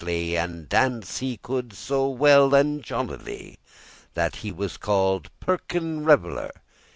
[0.01, 3.59] * *daintily And dance he could so well and jollily,
[4.15, 6.49] That he was called Perkin Revellour.